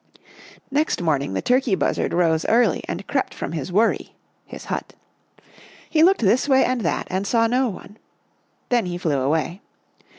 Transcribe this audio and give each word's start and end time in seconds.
"Next 0.71 0.99
morning 0.99 1.33
the 1.35 1.43
Turkey 1.43 1.75
Buzzard 1.75 2.11
rose 2.11 2.43
early 2.45 2.83
and 2.87 3.05
crept 3.05 3.35
from 3.35 3.51
his 3.51 3.69
wuurie. 3.71 4.15
1 4.49 4.57
He 5.91 6.01
looked 6.01 6.21
this 6.21 6.49
way 6.49 6.65
and 6.65 6.81
that 6.81 7.05
and 7.11 7.27
saw 7.27 7.45
no 7.45 7.69
one. 7.69 7.97
Then 8.69 8.87
he 8.87 8.97
flew 8.97 9.19
away. 9.21 9.61